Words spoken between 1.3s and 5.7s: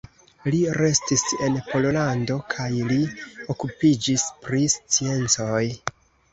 en Pollando kaj li okupiĝis pri sciencoj.